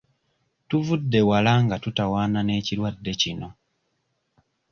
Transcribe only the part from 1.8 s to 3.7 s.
tutawaana n'ekirwadde kino.